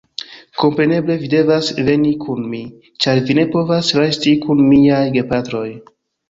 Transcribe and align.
Kompreneble, 0.59 1.17
vi 1.23 1.27
devas 1.33 1.69
veni 1.89 2.13
kun 2.23 2.41
mi, 2.53 2.61
ĉar 3.05 3.21
vi 3.29 3.37
ne 3.41 3.45
povas 3.57 3.93
resti 4.01 4.35
kun 4.47 4.65
miaj 4.73 5.05
gepatroj. 5.19 5.65